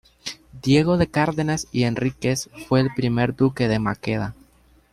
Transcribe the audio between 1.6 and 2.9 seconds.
y Enríquez fue el